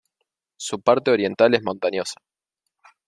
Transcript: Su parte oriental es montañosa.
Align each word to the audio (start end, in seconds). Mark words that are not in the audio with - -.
Su 0.57 0.81
parte 0.81 1.11
oriental 1.11 1.53
es 1.53 1.61
montañosa. 1.61 2.15